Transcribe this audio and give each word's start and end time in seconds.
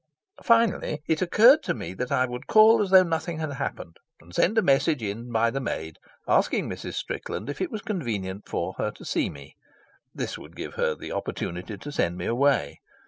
Finally 0.41 1.03
it 1.05 1.21
occurred 1.21 1.61
to 1.61 1.75
me 1.75 1.93
that 1.93 2.11
I 2.11 2.25
would 2.25 2.47
call 2.47 2.81
as 2.81 2.89
though 2.89 3.03
nothing 3.03 3.37
had 3.37 3.53
happened, 3.53 3.97
and 4.19 4.33
send 4.33 4.57
a 4.57 4.63
message 4.63 5.03
in 5.03 5.31
by 5.31 5.51
the 5.51 5.59
maid 5.59 5.99
asking 6.27 6.67
Mrs. 6.67 6.95
Strickland 6.95 7.51
if 7.51 7.61
it 7.61 7.69
was 7.69 7.83
convenient 7.83 8.49
for 8.49 8.73
her 8.79 8.89
to 8.89 9.05
see 9.05 9.29
me. 9.29 9.57
This 10.15 10.39
would 10.39 10.55
give 10.55 10.73
her 10.73 10.95
the 10.95 11.11
opportunity 11.11 11.77
to 11.77 11.91
send 11.91 12.17
me 12.17 12.25
away. 12.25 12.79